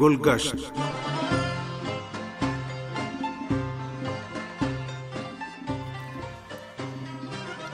گلگشت۔ 0.00 0.56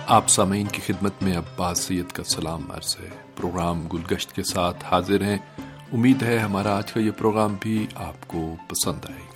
آپ 0.07 0.29
سامعین 0.29 0.67
کی 0.67 0.81
خدمت 0.87 1.13
میں 1.23 1.37
عباس 1.37 1.79
سید 1.79 2.13
کا 2.13 2.25
سلام 2.25 2.71
عرض 2.71 2.97
ہے۔ 3.01 3.09
پروگرام 3.37 3.87
گلگشت 3.87 4.33
کے 4.33 4.43
ساتھ 4.43 4.85
حاضر 4.85 5.23
ہیں۔ 5.23 5.39
امید 5.93 6.23
ہے 6.23 6.39
ہمارا 6.39 6.77
آج 6.77 6.93
کا 6.93 7.01
یہ 7.01 7.11
پروگرام 7.11 7.57
بھی 7.61 7.87
آپ 7.95 8.29
کو 8.29 8.57
پسند 8.69 9.01
آئے۔ 9.05 9.30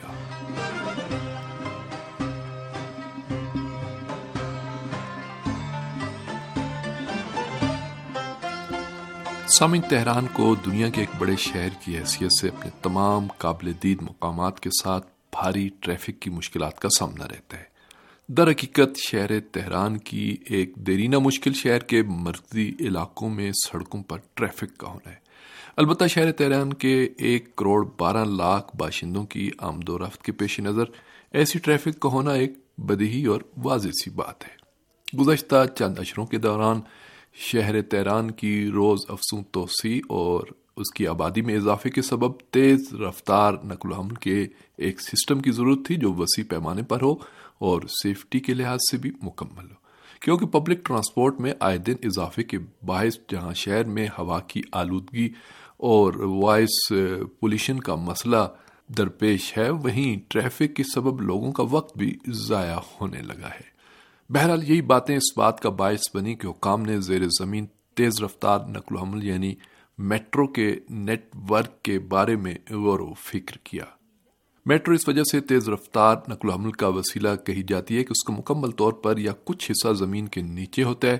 گا 9.54 9.58
سامعین، 9.58 9.82
تہران 9.82 10.26
کو 10.32 10.54
دنیا 10.54 10.89
کے 10.89 11.00
ایک 11.00 11.08
بڑے 11.18 11.36
شہر 11.39 11.68
کی 11.85 11.99
حیثیت 11.99 12.40
سے 12.40 12.49
اپنے 12.49 12.71
تمام 12.82 13.26
قابل 13.39 13.72
دید 13.82 14.03
مقامات 14.03 14.61
کے 14.61 14.71
ساتھ 14.82 15.07
بھاری 15.31 15.68
ٹریفک 15.81 16.21
کی 16.21 16.31
مشکلات 16.31 16.79
کا 16.79 16.89
سامنا 16.99 17.29
رہتا 17.29 17.59
ہے۔ 17.59 17.64
در 18.29 18.50
حقیقت، 18.50 18.96
شہر 18.96 19.40
تہران 19.40 19.98
کی 19.98 20.36
ایک 20.45 20.76
دیرینہ 20.76 21.18
مشکل 21.18 21.53
شہر 21.53 21.79
کے 21.79 22.03
مرکزی 22.03 22.72
علاقوں 22.81 23.31
میں 23.31 23.53
سڑکوں 23.53 24.03
پر 24.03 24.18
ٹریفک 24.35 24.79
کا 24.79 24.89
ہونا 24.89 25.11
ہے۔ 25.11 25.17
البتہ 25.76 26.04
شہر 26.04 26.32
تہران 26.32 26.73
کے 26.73 27.09
ایک 27.18 27.57
کروڑ 27.57 27.89
بارہ 27.98 28.25
لاکھ 28.25 28.76
باشندوں 28.76 29.25
کی 29.25 29.50
آمد 29.59 29.89
و 29.89 29.98
رفت 29.98 30.23
کے 30.23 30.32
پیش 30.32 30.61
نظر 30.61 30.84
ایسی 31.32 31.59
ٹریفک 31.59 32.00
کا 32.00 32.09
ہونا 32.09 32.33
ایک 32.33 32.53
بدہی 32.78 33.25
اور 33.25 33.41
واضح 33.56 33.89
سی 33.89 34.11
بات 34.11 34.45
ہے۔ 34.45 34.64
گزشتہ 35.19 35.64
چند 35.78 35.98
اشروں 35.98 36.27
کے 36.27 36.39
دوران 36.39 36.81
شہر 37.36 37.83
تہران 37.83 38.30
کی 38.30 38.70
روز 38.70 38.98
افسوں 39.08 39.42
توسیع 39.52 40.00
اور 40.08 40.41
اس 40.77 40.92
کی 40.95 41.06
آبادی 41.06 41.42
میں 41.42 41.56
اضافے 41.56 41.91
کے 41.91 42.03
سبب 42.03 42.33
تیز 42.50 42.95
رفتار 42.95 43.53
نقل 43.64 43.92
و 43.92 43.95
حمل 43.95 44.14
کے 44.14 44.47
ایک 44.77 45.00
سسٹم 45.00 45.41
کی 45.41 45.50
ضرورت 45.50 45.86
تھی 45.86 45.97
جو 45.97 46.12
وسیع 46.12 46.44
پیمانے 46.48 46.83
پر 46.83 47.03
ہو 47.03 47.12
اور 47.59 47.83
سیفٹی 48.03 48.41
کے 48.41 48.55
لحاظ 48.55 48.78
سے 48.91 48.97
بھی 48.97 49.11
مکمل 49.22 49.64
ہو۔ 49.64 49.84
کیونکہ 50.20 50.47
پبلک 50.47 50.84
ٹرانسپورٹ 50.84 51.41
میں 51.41 51.53
آئے 51.61 51.78
دن 51.78 51.94
اضافے 52.03 52.42
کے 52.42 52.59
باعث 52.86 53.17
جہاں 53.28 53.55
شہر 53.55 53.84
میں 53.84 54.09
ہوا 54.19 54.41
کی 54.41 54.62
آلودگی 54.72 55.28
اور 55.77 56.14
وائس 56.14 56.92
پولیشن 57.41 57.81
کا 57.81 57.94
مسئلہ 57.94 58.48
درپیش 58.89 59.59
ہے، 59.59 59.70
وہیں 59.70 60.25
ٹریفک 60.28 60.77
کے 60.77 60.83
سبب 60.94 61.20
لوگوں 61.20 61.53
کا 61.53 61.62
وقت 61.70 61.98
بھی 61.98 62.16
ضائع 62.27 62.78
ہونے 63.00 63.22
لگا 63.22 63.48
ہے۔ 63.48 63.73
بہرحال 64.30 64.70
یہی 64.70 64.83
باتیں 64.83 65.17
اس 65.17 65.39
بات 65.39 65.61
کا 65.61 65.70
باعث 65.70 66.17
بنی 66.17 66.34
کہ 66.34 66.47
حکام 66.47 66.83
نے 66.83 67.00
زیر 67.00 67.20
زمین 67.39 67.67
تیز 67.94 68.22
رفتار 68.22 68.58
نقل 68.69 68.97
و 68.97 68.98
حمل 68.98 69.25
یعنی 69.25 69.55
میٹرو 69.98 70.47
کے 70.47 70.77
نیٹ 70.91 71.36
ورک 71.50 71.83
کے 71.83 71.98
بارے 71.98 72.36
میں 72.36 72.55
غور 72.70 73.00
و 73.00 73.14
فکر 73.14 73.58
کیا۔ 73.64 73.84
میٹرو 74.66 74.94
اس 74.94 75.08
وجہ 75.08 75.22
سے 75.33 75.41
تیز 75.41 75.69
رفتار 75.69 76.16
نقل 76.28 76.48
و 76.48 76.53
حمل 76.53 76.72
کا 76.72 76.89
وسیلہ 76.89 77.28
کہی 77.47 77.62
جاتی 77.62 77.97
ہے 77.97 78.05
کہ 78.05 78.11
اس 78.11 78.25
کا 78.25 78.33
مکمل 78.33 78.70
طور 78.70 78.92
پر 78.92 79.19
یا 79.19 79.33
کچھ 79.44 79.70
حصہ 79.70 79.92
زمین 79.92 80.28
کے 80.28 80.42
نیچے 80.42 80.83
ہوتا 80.83 81.09
ہے۔ 81.09 81.19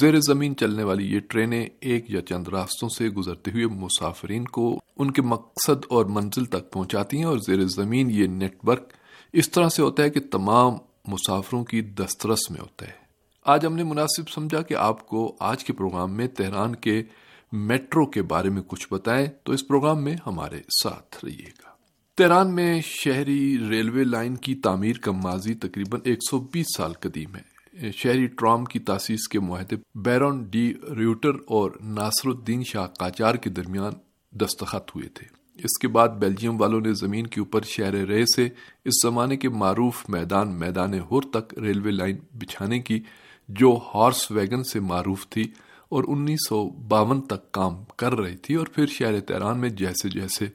زیر 0.00 0.20
زمین 0.20 0.56
چلنے 0.56 0.82
والی 0.82 1.14
یہ 1.14 1.20
ٹرینیں 1.28 1.66
ایک 1.80 2.10
یا 2.10 2.20
چند 2.20 2.48
راستوں 2.48 2.88
سے 2.88 3.08
گزرتے 3.08 3.50
ہوئے 3.50 3.66
مسافرین 3.66 4.44
کو 4.44 4.80
ان 4.96 5.10
کے 5.10 5.22
مقصد 5.22 5.84
اور 5.88 6.06
منزل 6.06 6.44
تک 6.44 6.72
پہنچاتی 6.72 7.16
ہیں 7.16 7.24
اور 7.24 7.38
زیر 7.38 7.66
زمین 7.66 8.10
یہ 8.10 8.26
نیٹ 8.26 8.56
ورک 8.62 8.92
اس 9.32 9.50
طرح 9.50 9.68
سے 9.68 9.82
ہوتا 9.82 10.02
ہے 10.02 10.10
کہ 10.10 10.20
تمام 10.20 10.74
مسافروں 11.08 11.64
کی 11.64 11.80
دسترس 11.80 12.50
میں 12.50 12.60
ہوتا 12.60 12.86
ہے 12.86 13.06
آج 13.44 13.66
ہم 13.66 13.76
نے 13.76 13.84
مناسب 13.84 14.28
سمجھا 14.28 14.62
کہ 14.62 14.74
آپ 14.74 15.06
کو 15.06 15.36
آج 15.40 15.64
کے 15.64 15.72
پروگرام 15.72 16.12
میں 16.12 16.28
تہران 16.28 16.76
کے 16.76 17.02
میٹرو 17.52 18.06
کے 18.06 18.22
بارے 18.22 18.50
میں 18.50 18.62
کچھ 18.66 18.88
بتائیں 18.90 19.26
تو 19.44 19.52
اس 19.52 19.68
پروگرام 19.68 20.04
میں 20.04 20.16
ہمارے 20.26 20.60
ساتھ 20.82 21.24
رہیے 21.24 21.46
گا۔ 21.46 21.70
تیران 22.16 22.54
میں 22.54 22.80
شہری 22.80 23.58
ریلوے 23.68 24.04
لائن 24.04 24.36
کی 24.36 24.54
تعمیر 24.54 24.98
کا 24.98 25.12
ماضی 25.12 25.54
تقریباً 25.54 26.00
ایک 26.04 26.18
سو 26.30 26.38
بیس 26.52 26.66
سال 26.76 26.92
قدیم 26.92 27.36
ہے۔ 27.36 27.56
شہری 27.92 28.26
ٹرام 28.26 28.64
کی 28.64 28.78
تاسیس 28.78 29.28
کے 29.28 29.40
معاہدے 29.40 29.76
بیرون 29.94 30.44
ڈی 30.44 30.74
ریوٹر 30.96 31.28
اور 31.28 31.70
ناصر 31.80 32.28
الدین 32.28 32.62
شاہ 32.64 32.86
قاچار 32.86 33.34
کے 33.34 33.50
درمیان 33.50 33.92
دستخط 34.32 34.96
ہوئے 34.96 35.08
تھے۔ 35.08 35.45
اس 35.64 35.78
کے 35.78 35.88
بعد 35.88 36.08
بیلجیم 36.08 36.60
والوں 36.60 36.80
نے 36.80 36.92
زمین 36.92 37.26
کے 37.26 37.40
اوپر 37.40 37.62
شہر 37.62 37.94
رے 37.94 38.24
سے 38.36 38.48
اس 38.84 39.02
زمانے 39.02 39.36
کے 39.36 39.48
معروف 39.48 40.08
میدان 40.08 40.58
میدان 40.58 40.94
ہور 40.94 41.22
تک 41.22 41.58
ریلوے 41.58 41.90
لائن 41.90 42.16
بچھانے 42.34 42.78
کی 42.78 43.00
جو 43.48 43.78
ہارس 43.94 44.30
ویگن 44.30 44.64
سے 44.64 44.80
معروف 44.80 45.28
تھی 45.28 45.44
اور 45.88 46.04
انیس 46.08 46.48
سو 46.48 46.68
باون 46.88 47.20
تک 47.20 47.52
کام 47.52 47.74
کر 47.96 48.14
رہی 48.14 48.36
تھی 48.36 48.54
اور 48.54 48.66
پھر 48.66 48.86
شہر 48.86 49.20
تیران 49.20 49.60
میں 49.60 49.68
جیسے 49.68 50.08
جیسے 50.08 50.46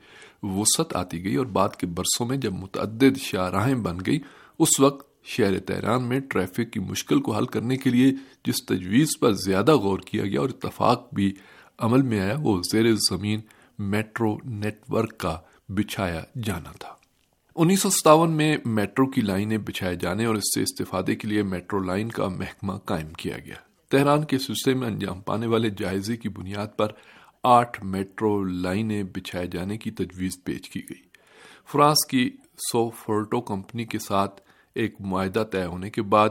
وسعت 0.44 0.96
آتی 0.96 1.24
گئی 1.24 1.36
اور 1.36 1.46
بعد 1.46 1.70
کے 1.70 1.88
برسوں 1.88 2.26
میں 2.26 2.38
جب 2.38 2.54
متعدد 2.54 3.18
شاہراہیں 3.18 3.76
بن 3.76 3.98
گئی، 4.06 4.20
اس 4.60 4.80
وقت 4.80 5.26
شہر 5.26 5.60
تہران 5.60 6.04
میں 6.04 6.20
ٹریفک 6.20 6.72
کی 6.74 6.80
مشکل 6.80 7.22
کو 7.22 7.36
حل 7.36 7.46
کرنے 7.46 7.78
کے 7.78 7.90
لیے 7.90 8.12
جس 8.46 8.66
تجویز 8.66 9.08
پر 9.20 9.34
زیادہ 9.34 9.76
غور 9.76 10.00
کیا 10.00 10.24
گیا 10.24 10.40
اور 10.40 10.50
اتفاق 10.50 11.14
بھی 11.14 11.32
عمل 11.80 12.02
میں 12.02 12.20
آیا، 12.20 12.36
وہ 12.40 12.62
زیر 12.72 12.96
زمین 13.10 13.40
میٹرو 13.82 14.38
نیٹ 14.46 14.80
ورک 14.90 15.18
کا 15.18 15.40
بچھایا 15.70 16.22
جانا 16.44 16.72
تھا۔ 16.80 16.96
انیس 17.56 17.82
سو 17.82 17.90
ستاون 17.90 18.32
میں 18.32 18.58
میٹرو 18.66 19.06
کی 19.06 19.22
لائنیں 19.22 19.58
بچھائے 19.58 19.96
جانے 19.96 20.26
اور 20.26 20.36
اس 20.36 20.54
سے 20.56 20.62
استفادے 20.62 21.16
کے 21.16 21.28
لیے 21.28 21.44
میٹرو 21.44 21.80
لائن 21.80 22.10
کا 22.10 22.28
محکمہ 22.28 22.74
قائم 22.74 23.10
کیا 23.10 23.38
گیا۔ 23.38 23.56
تہران 23.90 24.24
کے 24.24 24.38
سلسلے 24.38 24.74
میں 24.74 24.88
انجام 24.88 25.22
پانے 25.22 25.48
والے 25.48 25.70
جائزے 25.70 26.18
کی 26.18 26.30
بنیاد 26.30 26.68
پر 26.78 26.88
آٹھ 27.44 27.86
میٹرو 27.86 28.44
لائنیں 28.44 29.04
بچھائے 29.04 29.48
جانے 29.48 29.78
کی 29.78 29.92
تجویز 29.92 30.44
پیش 30.44 30.70
کی 30.70 30.80
گئی۔ 30.80 31.02
فرانس 31.72 32.06
کی 32.06 32.30
سو 32.72 32.90
فورٹو 32.90 33.42
کمپنی 33.42 33.86
کے 33.86 34.00
ساتھ 34.00 34.42
ایک 34.76 34.96
معاہدہ 35.00 35.44
طے 35.52 35.66
ہونے 35.66 35.90
کے 35.90 36.02
بعد 36.02 36.30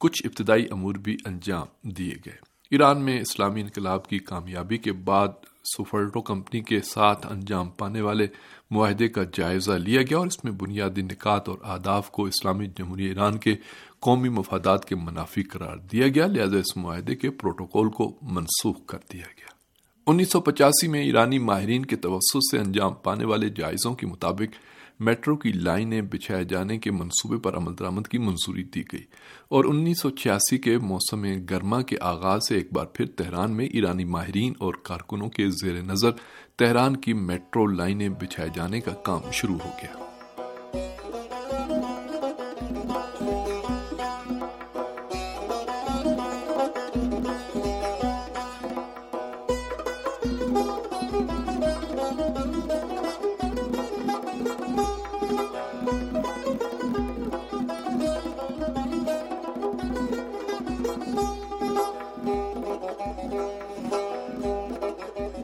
کچھ 0.00 0.22
ابتدائی 0.24 0.66
امور 0.70 0.94
بھی 0.94 1.16
انجام 1.24 1.66
دیے 1.82 2.14
گئے۔ 2.26 2.36
ایران 2.70 3.00
میں 3.00 3.20
اسلامی 3.20 3.60
انقلاب 3.60 4.08
کی 4.08 4.18
کامیابی 4.18 4.76
کے 4.76 4.92
بعد 4.92 5.28
سوفرٹو 5.64 6.20
کمپنی 6.20 6.60
کے 6.60 6.80
ساتھ 6.80 7.26
انجام 7.30 7.70
پانے 7.70 8.00
والے 8.00 8.26
معاہدے 8.70 9.08
کا 9.08 9.22
جائزہ 9.32 9.72
لیا 9.72 10.02
گیا 10.02 10.18
اور 10.18 10.26
اس 10.26 10.44
میں 10.44 10.52
بنیادی 10.52 11.02
نکات 11.02 11.48
اور 11.48 11.58
آداف 11.62 12.10
کو 12.10 12.24
اسلامی 12.24 12.66
جمہوری 12.66 13.04
ایران 13.04 13.38
کے 13.38 13.56
قومی 14.00 14.28
مفادات 14.28 14.84
کے 14.84 14.94
منافی 14.94 15.42
قرار 15.42 15.76
دیا 15.76 16.08
گیا، 16.08 16.26
لہذا 16.26 16.58
اس 16.58 16.76
معاہدے 16.76 17.14
کے 17.14 17.30
پروٹوکول 17.30 17.88
کو 17.88 18.16
منسوخ 18.22 18.86
کر 18.86 18.98
دیا 19.12 19.26
گیا۔ 19.38 19.52
انیس 20.06 20.28
سو 20.28 20.40
پچاسی 20.40 20.88
میں 20.88 21.02
ایرانی 21.02 21.38
ماہرین 21.38 21.86
کے 21.86 21.96
توسط 21.96 22.38
سے 22.50 22.58
انجام 22.58 22.94
پانے 22.94 23.24
والے 23.24 23.48
جائزوں 23.48 23.94
کے 23.94 24.06
مطابق 24.06 24.56
میٹرو 25.02 25.36
کی 25.36 25.52
لائنیں 25.52 26.00
بچھائے 26.02 26.44
جانے 26.44 26.78
کے 26.78 26.90
منصوبے 26.90 27.38
پر 27.38 27.56
عمل 27.56 27.78
درآمد 27.78 28.08
کی 28.08 28.18
منظوری 28.18 28.62
دی 28.64 28.82
گئی 28.92 29.02
اور 29.48 29.64
انیس 29.64 30.00
سو 30.00 30.10
چھیاسی 30.10 30.58
کے 30.58 30.78
موسم 30.78 31.26
گرما 31.50 31.82
کے 31.82 31.96
آغاز 32.00 32.48
سے 32.48 32.54
ایک 32.54 32.72
بار 32.72 32.86
پھر 32.86 33.06
تہران 33.06 33.56
میں 33.56 33.66
ایرانی 33.66 34.04
ماہرین 34.04 34.52
اور 34.58 34.74
کارکنوں 34.82 35.28
کے 35.28 35.48
زیر 35.50 35.82
نظر 35.82 36.10
تہران 36.56 36.96
کی 36.96 37.12
میٹرو 37.12 37.66
لائنیں 37.66 38.08
بچھائے 38.08 38.48
جانے 38.54 38.80
کا 38.80 38.92
کام 38.92 39.30
شروع 39.32 39.58
ہو 39.64 39.70
گیا۔ 39.82 40.11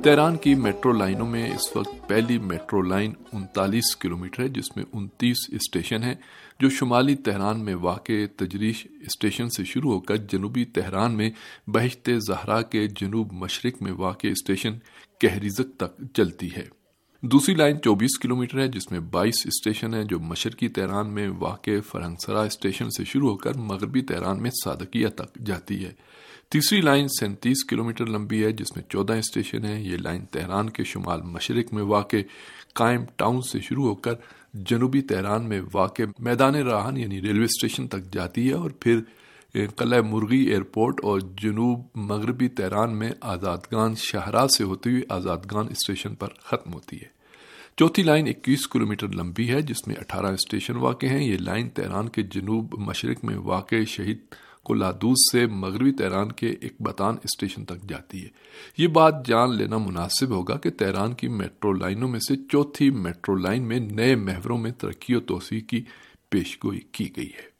تیران 0.05 0.37
کی 0.37 0.55
میٹرو 0.55 0.93
لائنوں 0.93 1.27
میں 1.27 1.51
اس 1.51 1.77
وقت 1.77 2.09
پہلی 2.09 2.39
میٹرو 2.39 2.83
لائن 2.83 3.13
انتالیس 3.33 3.97
کلومیٹر 3.97 4.43
ہے، 4.43 4.49
جس 4.49 4.77
میں 4.77 4.85
انتیس 4.93 5.37
اسٹیشن 5.49 6.03
ہیں، 6.03 6.15
جو 6.61 6.71
شمالی 6.71 7.15
تہران 7.15 7.65
میں 7.65 7.75
واقع 7.75 8.13
تجریش 8.37 8.87
اسٹیشن 9.01 9.49
سے 9.49 9.65
شروع 9.65 9.93
ہو 9.93 10.01
کر 10.01 10.17
جنوبی 10.17 10.65
تہران 10.65 11.17
میں 11.17 11.31
بہشت 11.67 12.11
زہرا 12.27 12.63
کے 12.63 12.87
جنوب 12.87 13.33
مشرق 13.33 13.83
میں 13.83 13.93
واقع 13.93 14.27
اسٹیشن 14.27 14.79
کہریزک 15.19 15.77
تک 15.77 16.03
چلتی 16.15 16.49
ہے۔ 16.57 16.67
دوسری 17.23 17.55
لائن 17.55 17.81
چوبیس 17.83 18.19
کلومیٹر 18.19 18.59
ہے، 18.59 18.69
جس 18.69 18.91
میں 18.91 19.01
بائیس 19.01 19.47
اسٹیشن 19.47 19.95
ہیں، 19.95 20.05
جو 20.05 20.21
مشرقی 20.21 20.69
تہران 20.69 21.15
میں 21.15 21.29
واقع 21.39 21.81
فرنگسرا 21.87 22.43
اسٹیشن 22.43 22.91
سے 22.91 23.05
شروع 23.05 23.31
ہو 23.31 23.37
کر 23.37 23.55
مغربی 23.57 24.01
تہران 24.01 24.43
میں 24.43 24.51
صادقیہ 24.65 25.09
تک 25.09 25.39
جاتی 25.47 25.85
ہے۔ 25.85 25.93
تیسری 26.51 26.81
لائن 26.81 27.07
سینتیس 27.09 27.65
کلومیٹر 27.65 28.07
لمبی 28.07 28.45
ہے، 28.45 28.53
جس 28.53 28.77
میں 28.77 28.85
چودہ 28.89 29.13
اسٹیشن 29.13 29.65
ہیں۔ 29.65 29.81
یہ 29.81 29.97
لائن 29.97 30.25
تہران 30.25 30.71
کے 30.71 30.85
شمال 30.85 31.23
مشرق 31.23 31.75
میں 31.75 31.83
واقع، 31.83 32.17
قائم 32.75 33.05
ٹاؤن 33.17 33.41
سے 33.41 33.61
شروع 33.61 33.87
ہو 33.87 33.95
کر 33.95 34.13
جنوبی 34.55 35.01
تہران 35.01 35.49
میں 35.49 35.61
واقع 35.75 36.03
میدان 36.19 36.55
راہن 36.55 36.97
یعنی 36.97 37.23
ریلوے 37.23 37.45
اسٹیشن 37.45 37.89
تک 37.89 38.13
جاتی 38.13 38.49
ہے 38.49 38.55
اور 38.55 38.71
پھر 38.71 39.01
قلعہ 39.77 40.01
مرغی 40.01 40.39
ایئرپورٹ 40.39 41.01
اور 41.03 41.21
جنوب 41.21 41.87
مغربی 41.95 42.49
تہران 42.49 42.99
میں 42.99 43.11
آزادگان 43.21 43.95
شاہراہ 43.95 44.47
سے 44.47 44.65
ہوتی 44.65 44.91
ہوئی 44.91 45.03
آزادگان 45.09 45.67
اسٹیشن 45.71 46.15
پر 46.15 46.29
ختم 46.41 46.73
ہوتی 46.73 46.97
ہے۔ 46.97 47.07
چوتھی 47.77 48.03
لائن 48.03 48.29
اکیس 48.29 48.69
کلومیٹر 48.69 49.09
لمبی 49.09 49.51
ہے، 49.51 49.63
جس 49.63 49.87
میں 49.87 49.97
اٹھارہ 49.99 50.33
اسٹیشن 50.33 50.77
واقع 50.77 51.07
ہیں۔ 51.07 51.25
یہ 51.25 51.37
لائن 51.37 51.69
تہران 51.69 52.09
کے 52.09 52.23
جنوب 52.23 52.79
مشرق 52.79 53.25
میں 53.25 53.37
واقع 53.37 53.85
شہید 53.87 54.19
لادوز 54.75 55.33
سے 55.33 55.47
مغربی 55.47 55.93
تہران 55.93 56.33
کے 56.33 56.55
ایک 56.61 56.83
بتان 56.83 57.17
اسٹیشن 57.25 57.65
تک 57.65 57.89
جاتی 57.89 58.23
ہے۔ 58.23 58.29
یہ 58.79 58.87
بات 58.87 59.27
جان 59.27 59.57
لینا 59.57 59.79
مناسب 59.79 60.29
ہوگا 60.29 60.57
کہ 60.57 60.71
تہران 60.71 61.15
کی 61.15 61.29
میٹرو 61.29 61.73
لائنوں 61.73 62.09
میں 62.09 62.21
سے 62.21 62.37
چوتھی 62.37 62.91
میٹرو 62.91 63.37
لائن 63.37 63.63
میں 63.63 63.81
نئے 63.81 64.15
محوروں 64.15 64.59
میں 64.59 64.71
ترقی 64.71 65.15
و 65.15 65.21
توسیع 65.21 65.61
کی 65.61 65.85
پیشگوئی 66.31 66.81
کی 66.93 67.17
گئی 67.17 67.27
ہے۔ 67.27 67.58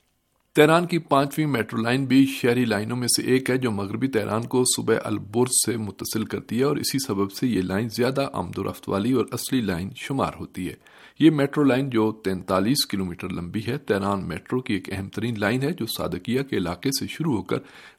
تہران 0.59 0.87
کی 0.87 0.99
پانچویں 0.99 1.47
میٹرو 1.47 1.81
لائن 1.83 2.05
بھی 2.05 2.27
شہری 2.27 2.65
لائنوں 2.65 2.97
میں 2.97 3.09
سے 3.09 3.23
ایک 3.23 3.51
ہے 3.51 3.57
جو 3.57 3.71
مغربی 3.71 4.09
تہران 4.09 4.43
کو 4.43 4.65
صبح 4.77 4.95
البرز 5.05 5.51
سے 5.67 5.77
متصل 5.77 6.25
کرتی 6.25 6.59
ہے 6.59 6.65
اور 6.65 6.77
اسی 6.77 6.99
سبب 6.99 7.33
سے 7.33 7.47
یہ 7.47 7.63
لائن 7.63 7.89
زیادہ 7.89 8.27
آمد 8.33 8.59
و 8.59 8.65
رفت 8.65 8.89
والی 8.89 9.13
اور 9.13 9.27
اصلی 9.33 9.61
لائن 9.61 9.91
شمار 9.97 10.33
ہوتی 10.41 10.69
ہے۔ 10.69 10.75
یہ 11.19 11.31
میٹرو 11.31 11.65
لائن 11.65 11.91
جو 11.91 12.13
تینتالیس 12.13 12.87
کلومیٹر 12.87 13.29
لمبی 13.29 13.61
ہے 13.67 13.79
تیران 13.79 14.29
میٹرو 14.29 14.61
کی 14.61 14.75
ایک 14.75 14.89
اہم 14.93 15.09
ترین 15.09 15.35
لائن 15.39 15.63
ہے 15.63 15.71
جو 15.71 15.87
سادکیہ 15.87 16.43
کے 16.43 16.57
علاقے 16.57 16.91
سے 17.01 17.07
شروع 17.07 17.37
ہو 17.37 17.43
کر 17.43 17.57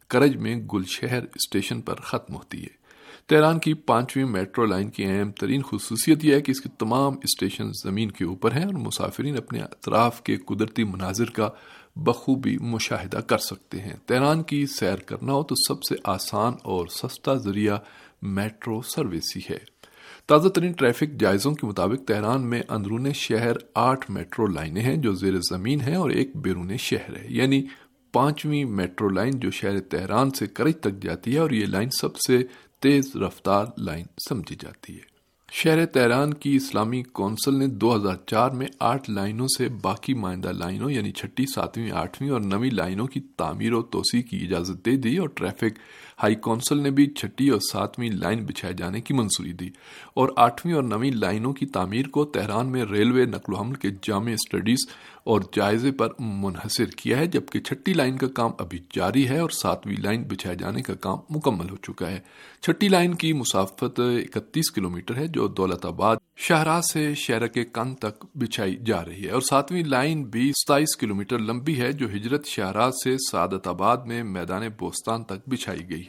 کرج 0.08 0.36
میں 0.36 0.56
گل 0.56 0.84
شہر 0.84 1.24
اسٹیشن 1.36 1.82
پر 1.82 1.96
ختم 1.96 2.36
ہوتی 2.36 2.64
ہے۔ 2.64 2.80
تیران 3.28 3.60
کی 3.60 3.74
پانچویں 3.74 4.26
میٹرو 4.26 4.66
لائن 4.66 4.90
کی 4.90 5.06
اہم 5.06 5.32
ترین 5.32 5.62
خصوصیت 5.62 6.26
یہ 6.26 6.34
ہے 6.34 6.42
کہ 6.42 6.52
اس 6.52 6.62
کے 6.62 6.70
تمام 6.80 7.14
اسٹیشن 7.14 7.72
زمین 7.84 8.12
کے 8.12 8.26
اوپر 8.26 8.52
ہیں 8.52 8.66
اور 8.66 8.74
مسافرین 8.74 9.38
اپنے 9.38 9.60
اطراف 9.60 10.24
کے 10.24 10.36
قدرتی 10.36 10.84
مناظر 10.84 11.30
کا 11.30 11.50
بخوبی 11.96 12.58
مشاہدہ 12.58 13.18
کر 13.18 13.38
سکتے 13.38 13.80
ہیں۔ 13.80 13.94
تیران 14.06 14.44
کی 14.44 14.66
سیر 14.66 14.96
کرنا 14.96 15.34
ہو 15.34 15.44
تو 15.44 15.56
سب 15.68 15.84
سے 15.84 15.96
آسان 16.04 16.54
اور 16.64 16.88
سستا 16.88 17.34
ذریعہ 17.34 17.78
میٹرو 18.22 18.82
سروس 18.82 19.38
ہی 19.38 19.42
ہے۔ 19.50 19.80
تازہ 20.26 20.50
ترین 20.50 20.72
ٹریفک 20.72 21.20
جائزوں 21.20 21.56
کے 21.56 21.68
مطابق 21.68 22.08
تہران 22.08 22.50
میں 22.50 22.62
اندرون 22.70 23.14
شہر 23.14 23.54
آٹھ 23.76 24.12
میٹرو 24.12 24.48
لائنیں 24.48 24.82
ہیں 24.82 24.98
جو 24.98 25.14
زیر 25.14 25.34
زمین 25.50 25.82
ہیں 25.82 25.96
اور 25.96 26.10
ایک 26.10 26.36
بیرون 26.36 26.78
شہر 26.78 27.16
ہے۔ 27.16 27.26
یعنی 27.30 27.64
پانچویں 28.12 28.66
میٹرو 28.66 29.10
لائن 29.10 29.40
جو 29.40 29.52
شہر 29.52 29.80
تہران 29.80 30.30
سے 30.30 30.48
کرج 30.48 30.78
تک 30.82 31.04
جاتی 31.04 31.34
ہے 31.34 31.40
اور 31.40 31.52
یہ 31.52 31.66
لائن 31.66 31.90
سب 31.90 32.18
سے 32.18 32.38
تیز 32.80 33.16
رفتار 33.16 33.66
لائن 33.78 34.06
سمجھی 34.30 34.56
جاتی 34.60 34.94
ہے۔ 34.96 35.09
شہر 35.52 35.86
تہران 35.86 36.34
کی 36.34 36.56
اسلامی 36.56 37.04
کونسل 37.04 37.56
نے 37.56 37.68
دو 37.68 37.96
ہزار 37.96 38.16
چار 38.28 38.50
میں 38.50 38.68
آٹھ 38.80 39.10
لائنوں 39.10 39.48
سے 39.58 39.68
باقی 39.70 40.14
مائندہ 40.14 40.52
لائنوں 40.52 40.92
یعنی 40.92 41.12
چھٹی، 41.12 41.46
ساتویں، 41.56 41.92
آٹھویں 41.92 42.30
اور 42.30 42.42
نویں 42.42 42.70
لائنوں 42.70 43.08
کی 43.08 43.20
تعمیر 43.38 43.74
و 43.74 43.82
توسیع 43.82 44.22
کی 44.22 44.38
اجازت 44.44 44.86
دے 44.86 44.96
دی 44.96 45.18
اور 45.18 45.30
ٹریفک 45.30 45.80
ہائی 46.22 46.36
کونسل 46.36 46.78
نے 46.78 46.92
بھی 46.92 47.06
چھٹی 47.08 47.50
اور 47.50 47.60
ساتویں 47.72 48.10
لائن 48.10 48.46
بچھائے 48.46 48.74
جانے 48.74 49.02
کی 49.02 49.14
منظوری 49.14 49.54
دی 49.54 49.70
اور 50.14 50.30
آٹھویں 50.36 50.74
اور 50.74 50.84
نویں 50.84 51.12
لائنوں 51.12 51.54
کی 51.54 51.66
تعمیر 51.66 52.08
کو 52.08 52.26
تہران 52.26 52.72
میں 52.72 52.84
ریلوے 52.84 53.26
نقل 53.26 53.54
و 53.54 53.58
حمل 53.58 53.76
کے 53.76 53.90
جامع 54.02 54.32
اسٹڈیز 54.32 54.88
اور 55.24 55.42
جائزے 55.56 55.92
پر 55.92 56.10
منحصر 56.20 56.86
کیا 56.86 57.18
ہے، 57.18 57.26
جبکہ 57.28 57.60
چھٹی 57.60 57.94
لائن 57.94 58.18
کا 58.18 58.28
کام 58.28 58.52
ابھی 58.60 58.80
جاری 58.94 59.28
ہے 59.30 59.40
اور 59.40 59.50
ساتویں 59.50 59.96
لائن 60.00 60.24
بچھائے 60.24 60.56
جانے 60.56 60.82
کا 60.82 60.94
کام 60.94 61.18
مکمل 61.30 61.70
ہو 61.70 61.76
چکا 61.76 62.12
ہے۔ 62.12 62.20
چھٹی 62.62 62.88
لائن 62.88 63.14
کی 63.14 63.34
مسافت 63.34 64.00
اکتیس 64.00 64.72
کلومیٹر 64.72 65.18
ہے، 65.18 65.28
جو 65.28 65.48
دولت 65.48 65.86
آباد 65.86 66.18
شاہراہ 66.38 66.82
سے 66.82 67.14
شہر 67.16 67.48
کے 67.48 67.64
کن 67.64 67.94
تک 67.96 68.26
بچھائی 68.36 68.76
جا 68.86 69.04
رہی 69.06 69.26
ہے 69.26 69.32
اور 69.32 69.42
ساتویں 69.42 69.84
لائن 69.84 70.24
بھی 70.24 70.52
ستائیس 70.64 70.96
کلومیٹر 70.98 71.40
لمبی 71.40 71.80
ہے، 71.82 71.92
جو 71.92 72.08
ہجرت 72.16 72.46
شاہراہ 72.46 72.90
سے 73.04 73.16
سعادت 73.32 73.68
آباد 73.68 73.98
میں 74.06 74.24
میدان 74.24 74.68
بوستان 74.80 75.24
تک 75.24 75.48
بچھائی 75.48 75.90
گئی 75.90 76.04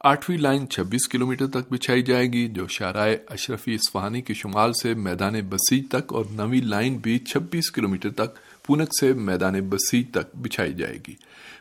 آٹھویں 0.00 0.38
لائن 0.38 0.68
چھبیس 0.68 1.08
کلومیٹر 1.08 1.46
تک 1.46 1.72
بچھائی 1.72 2.02
جائے 2.02 2.26
گی، 2.26 2.48
جو 2.48 2.66
شارائے 2.66 3.18
اشرفی 3.28 3.74
اسفہانی 3.74 4.22
کے 4.22 4.34
شمال 4.34 4.72
سے 4.82 4.94
میدان 4.94 5.34
بسیج 5.48 5.84
تک 5.88 6.12
اور 6.12 6.24
نویں 6.30 6.60
لائن 6.60 6.96
بھی 6.96 7.18
چھبیس 7.18 7.70
کلومیٹر 7.70 8.10
تک 8.10 8.36
پونک 8.66 8.88
سے 9.00 9.12
میدان 9.12 9.60
بسیج 9.60 10.10
تک 10.10 10.36
بچھائی 10.36 10.72
جائے 10.72 10.98
گی۔ 11.08 11.14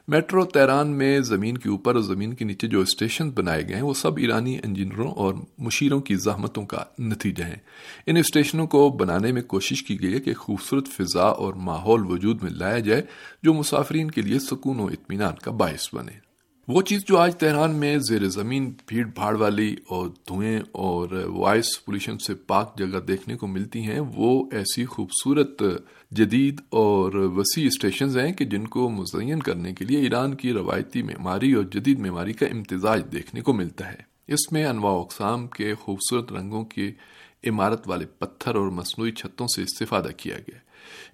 میٹرو 0.07 0.45
تیران 0.45 0.87
میں 0.87 1.19
زمین 1.19 1.57
کے 1.57 1.69
اوپر 1.69 1.95
اور 1.95 2.03
زمین 2.03 2.33
کے 2.33 2.45
نیچے 2.45 2.67
جو 2.67 2.81
اسٹیشن 2.81 3.29
بنائے 3.29 3.67
گئے 3.67 3.75
ہیں، 3.75 3.83
وہ 3.83 3.93
سب 3.93 4.17
ایرانی 4.17 4.57
انجینئروں 4.63 5.11
اور 5.11 5.33
مشیروں 5.57 5.99
کی 5.99 6.15
زحمتوں 6.15 6.65
کا 6.65 6.83
نتیجہ 6.99 7.43
ہیں۔ 7.43 7.59
ان 8.05 8.17
اسٹیشنوں 8.17 8.67
کو 8.67 8.89
بنانے 8.89 9.31
میں 9.31 9.41
کوشش 9.41 9.83
کی 9.83 10.01
گئی 10.01 10.13
ہے 10.13 10.19
کہ 10.19 10.33
خوبصورت 10.33 10.87
فضا 10.87 11.27
اور 11.27 11.53
ماحول 11.53 12.05
وجود 12.05 12.43
میں 12.43 12.51
لایا 12.51 12.79
جائے، 12.79 13.01
جو 13.43 13.53
مسافرین 13.53 14.11
کے 14.11 14.21
لیے 14.21 14.39
سکون 14.39 14.79
و 14.79 14.85
اطمینان 14.85 15.33
کا 15.43 15.51
باعث 15.51 15.89
بنے۔ 15.93 16.26
وہ 16.67 16.81
چیز 16.81 17.05
جو 17.05 17.17
آج 17.17 17.35
تہران 17.35 17.75
میں 17.75 17.97
زیر 17.97 18.29
زمین، 18.29 18.73
بھیڑ 18.87 19.05
بھاڑ 19.05 19.35
والی 19.35 19.75
اور 19.89 20.07
دھوئیں 20.07 20.59
اور 20.71 21.09
وائس 21.27 21.85
پولیشن 21.85 22.17
سے 22.17 22.35
پاک 22.35 22.77
جگہ 22.77 22.99
دیکھنے 22.99 23.35
کو 23.35 23.47
ملتی 23.47 23.81
ہیں، 23.81 23.99
وہ 23.99 24.49
ایسی 24.51 24.85
خوبصورت 24.85 25.63
جدید 26.11 26.61
اور 26.69 27.13
وسیع 27.13 27.67
اسٹیشنز 27.67 28.17
ہیں 28.17 28.33
کہ 28.33 28.45
جن 28.45 28.67
کو 28.67 28.89
مزین 28.89 29.39
کرنے 29.39 29.73
کے 29.73 29.85
لیے 29.85 29.99
ایران 29.99 30.35
کی 30.35 30.53
روایتی 30.53 31.01
معماری 31.01 31.53
اور 31.53 31.63
جدید 31.63 31.99
معماری 31.99 32.33
کا 32.33 32.45
امتزاج 32.45 33.03
دیکھنے 33.11 33.41
کو 33.41 33.53
ملتا 33.53 33.91
ہے۔ 33.91 34.01
اس 34.27 34.51
میں 34.51 34.65
انواع 34.65 34.93
اقسام 34.93 35.47
کے 35.47 35.73
خوبصورت 35.75 36.33
رنگوں 36.33 36.65
کے 36.65 36.91
عمارت 37.47 37.87
والے 37.89 38.05
پتھر 38.05 38.55
اور 38.55 38.67
مصنوعی 38.67 39.11
چھتوں 39.11 39.47
سے 39.55 39.61
استفادہ 39.63 40.09
کیا 40.17 40.37
گیا۔ 40.37 40.59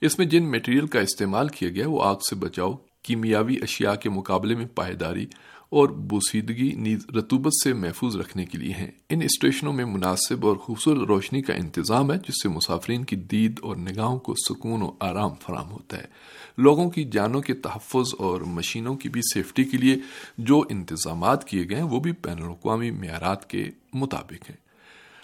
اس 0.01 0.17
میں 0.17 0.27
جن 0.27 0.51
میٹیریل 0.51 0.87
کا 0.87 0.99
استعمال 0.99 1.47
کیا 1.47 1.69
گیا، 1.69 1.89
وہ 1.89 2.03
آگ 2.03 2.15
سے 2.29 2.35
بچاؤ 2.35 2.73
کیمیاوی 3.03 3.57
اشیاء 3.61 3.95
کے 3.95 4.09
مقابلے 4.09 4.55
میں 4.55 4.65
پائیداری 4.75 5.25
اور 5.69 5.89
بوسیدگی 5.89 6.71
نیز 6.71 7.05
رتوبت 7.17 7.51
سے 7.63 7.73
محفوظ 7.73 8.15
رکھنے 8.15 8.45
کے 8.45 8.57
لیے 8.57 8.73
ہیں۔ 8.73 8.91
ان 9.09 9.21
اسٹیشنوں 9.21 9.73
میں 9.73 9.85
مناسب 9.85 10.45
اور 10.45 10.55
خوبصورت 10.55 10.99
روشنی 10.99 11.41
کا 11.41 11.53
انتظام 11.53 12.11
ہے، 12.11 12.17
جس 12.17 12.43
سے 12.43 12.49
مسافرین 12.49 13.03
کی 13.03 13.15
دید 13.15 13.59
اور 13.61 13.75
نگاہوں 13.75 14.19
کو 14.19 14.33
سکون 14.35 14.81
و 14.81 14.91
آرام 14.99 15.31
فراہم 15.39 15.71
ہوتا 15.71 15.97
ہے۔ 15.97 16.05
لوگوں 16.57 16.89
کی 16.89 17.03
جانوں 17.03 17.41
کے 17.41 17.53
تحفظ 17.53 18.15
اور 18.17 18.41
مشینوں 18.41 18.95
کی 18.95 19.09
بھی 19.09 19.21
سیفٹی 19.33 19.63
کے 19.63 19.77
لیے 19.77 19.95
جو 20.37 20.63
انتظامات 20.69 21.47
کیے 21.47 21.69
گئے 21.69 21.77
ہیں، 21.77 21.83
وہ 21.83 21.99
بھی 21.99 22.11
بین 22.11 22.43
الاقوامی 22.43 22.91
معیارات 22.91 23.49
کے 23.49 23.69
مطابق 23.93 24.49
ہیں۔ 24.49 24.57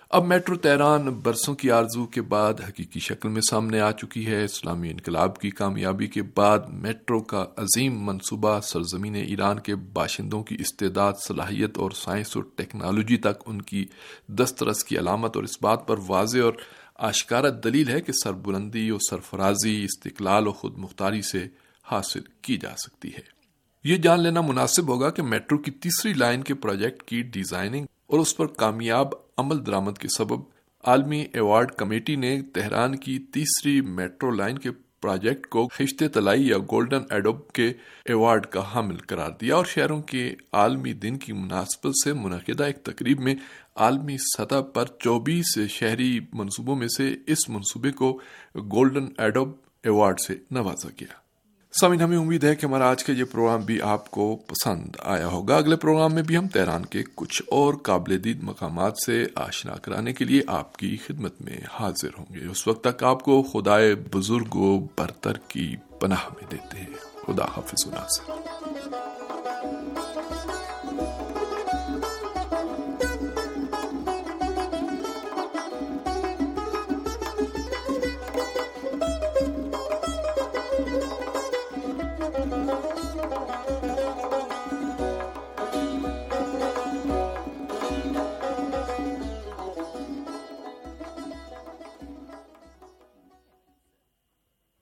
اب 0.09 0.25
میٹرو 0.25 0.55
تیران 0.55 1.09
برسوں 1.09 1.55
کی 1.55 1.71
آرزو 1.71 2.05
کے 2.05 2.21
بعد 2.21 2.53
حقیقی 2.69 2.99
شکل 2.99 3.29
میں 3.29 3.41
سامنے 3.49 3.79
آ 3.79 3.91
چکی 3.91 4.25
ہے۔ 4.27 4.43
اسلامی 4.43 4.89
انقلاب 4.89 5.39
کی 5.39 5.49
کامیابی 5.49 6.07
کے 6.07 6.21
بعد 6.21 6.59
میٹرو 6.69 7.19
کا 7.19 7.45
عظیم 7.57 8.05
منصوبہ 8.05 8.59
سرزمین 8.59 9.15
ایران 9.15 9.59
کے 9.59 9.75
باشندوں 9.75 10.43
کی 10.43 10.57
استعداد، 10.59 11.13
صلاحیت 11.27 11.77
اور 11.77 11.91
سائنس 11.91 12.35
اور 12.35 12.43
ٹیکنالوجی 12.55 13.17
تک 13.17 13.43
ان 13.45 13.61
کی 13.61 13.85
دسترس 14.27 14.83
کی 14.83 14.97
علامت 14.97 15.35
اور 15.35 15.43
اس 15.43 15.61
بات 15.61 15.87
پر 15.87 15.95
واضح 16.07 16.39
اور 16.39 16.53
آشکارا 16.95 17.49
دلیل 17.63 17.89
ہے 17.89 18.01
کہ 18.01 18.11
سربلندی 18.23 18.89
اور 18.89 18.99
سرفرازی، 19.09 19.83
استقلال 19.83 20.47
و 20.47 20.51
خود 20.51 20.77
مختاری 20.77 21.21
سے 21.21 21.47
حاصل 21.83 22.21
کی 22.41 22.57
جا 22.57 22.75
سکتی 22.75 23.13
ہے۔ 23.13 23.39
یہ 23.83 23.95
جان 23.95 24.19
لینا 24.21 24.41
مناسب 24.41 24.87
ہوگا 24.87 25.09
کہ 25.09 25.23
میٹرو 25.23 25.57
کی 25.57 25.71
تیسری 25.71 26.13
لائن 26.13 26.43
کے 26.43 26.53
پروجیکٹ 26.53 27.03
کی 27.03 27.21
ڈیزائننگ 27.21 27.85
اور 28.07 28.19
اس 28.19 28.37
پر 28.37 28.47
کامیاب 28.47 29.07
عمل 29.39 29.65
درامد 29.65 29.97
کے 29.97 30.07
سبب 30.17 30.39
عالمی 30.83 31.25
ایوارڈ 31.33 31.71
کمیٹی 31.71 32.15
نے 32.15 32.41
تہران 32.41 32.95
کی 32.95 33.19
تیسری 33.19 33.81
میٹرو 33.81 34.31
لائن 34.31 34.57
کے 34.57 34.71
پروجیکٹ 35.01 35.47
کو 35.47 35.67
خشتے 35.67 36.07
تلائی 36.07 36.47
یا 36.47 36.57
گولڈن 36.57 37.03
ایڈوب 37.09 37.47
کے 37.51 37.73
ایوارڈ 38.05 38.45
کا 38.45 38.61
حامل 38.75 38.97
قرار 38.97 39.31
دیا 39.41 39.55
اور 39.55 39.65
شہروں 39.65 40.01
کے 40.01 40.35
عالمی 40.53 40.93
دن 40.93 41.17
کی 41.17 41.33
مناسبت 41.33 41.93
سے 42.03 42.13
منعقدہ 42.13 42.63
ایک 42.63 42.83
تقریب 42.83 43.19
میں 43.19 43.35
عالمی 43.75 44.17
سطح 44.17 44.61
پر 44.73 44.85
چوبیس 44.99 45.57
شہری 45.69 46.19
منصوبوں 46.33 46.75
میں 46.75 46.87
سے 46.97 47.15
اس 47.27 47.49
منصوبے 47.49 47.91
کو 47.91 48.19
گولڈن 48.55 49.05
ایڈوب 49.17 49.51
ایوارڈ 49.83 50.19
سے 50.19 50.35
نوازا 50.51 50.89
گیا۔ 50.99 51.28
سامن 51.71 52.01
ہمیں 52.01 52.17
امید 52.17 52.43
ہے 52.43 52.55
کہ 52.55 52.65
ہمارا 52.65 52.89
آج 52.89 53.03
کا 53.03 53.13
یہ 53.13 53.23
پروگرام 53.23 53.61
بھی 53.61 53.81
آپ 53.81 54.11
کو 54.11 54.35
پسند 54.35 54.95
آیا 54.99 55.27
ہوگا۔ 55.27 55.57
اگلے 55.57 55.75
پروگرام 55.75 56.13
میں 56.13 56.23
بھی 56.23 56.37
ہم 56.37 56.47
تہران 56.47 56.85
کے 56.85 57.03
کچھ 57.15 57.43
اور 57.47 57.73
قابل 57.73 58.23
دید 58.23 58.43
مقامات 58.43 58.93
سے 59.05 59.25
آشنا 59.35 59.75
کرانے 59.75 60.13
کے 60.13 60.25
لیے 60.25 60.41
آپ 60.47 60.77
کی 60.77 60.97
خدمت 61.07 61.41
میں 61.41 61.57
حاضر 61.71 62.09
ہوں 62.19 62.25
گے۔ 62.35 62.45
اس 62.51 62.67
وقت 62.67 62.83
تک 62.83 63.03
آپ 63.03 63.23
کو 63.23 63.43
خدائے 63.43 63.95
بزرگ 63.95 64.55
و 64.55 64.79
برتر 64.79 65.33
کی 65.47 65.75
پناہ 65.99 66.29
میں 66.29 66.51
دیتے 66.51 66.79
ہیں۔ 66.79 66.87
خدا 67.27 67.45
حافظ 67.45 67.87